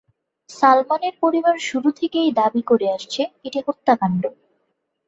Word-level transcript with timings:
সালমানের 0.49 1.15
পরিবার 1.21 1.55
শুরু 1.59 1.89
থেকেই 1.91 2.29
দাবি 2.31 2.61
করে 2.61 2.87
আসছে, 2.91 3.21
এটি 3.43 3.59
হত্যাকাণ্ড। 3.67 4.23